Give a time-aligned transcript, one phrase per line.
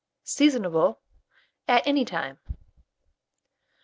[0.25, 0.97] Seasonable
[1.67, 2.39] at any time.